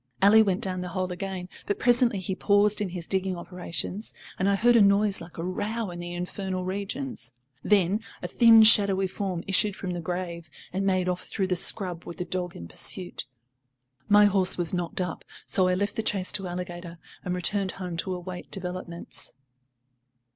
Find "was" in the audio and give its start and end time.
14.57-14.73